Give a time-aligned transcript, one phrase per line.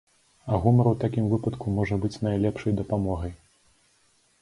[0.53, 3.41] А гумар у такім выпадку можа быць найлепшай дапамогай.